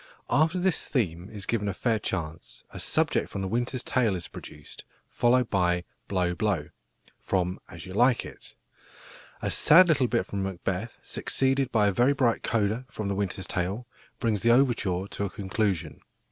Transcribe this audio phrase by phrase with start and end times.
[0.31, 4.27] After this theme is given a fair chance, a subject from The Winter's Tale is
[4.27, 6.69] produced, followed by "Blow, blow,"
[7.19, 8.55] from As You Like It.
[9.43, 13.45] A sad little bit from Macbeth, succeeded by a very bright coda from The Winter's
[13.45, 13.85] Tale,
[14.19, 16.01] brings the overture to a conclusion.